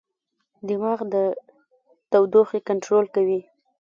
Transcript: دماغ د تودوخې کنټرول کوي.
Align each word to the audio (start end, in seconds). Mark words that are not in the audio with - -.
دماغ 0.67 0.99
د 1.13 1.15
تودوخې 2.11 2.59
کنټرول 2.69 3.05
کوي. 3.15 3.39